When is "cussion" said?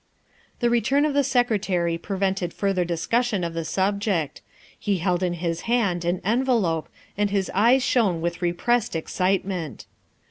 3.05-3.45